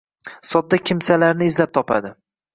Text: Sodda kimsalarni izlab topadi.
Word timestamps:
Sodda 0.51 0.79
kimsalarni 0.87 1.51
izlab 1.53 1.75
topadi. 1.81 2.13